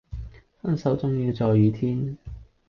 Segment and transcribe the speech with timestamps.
[0.63, 2.17] 分手總要在雨天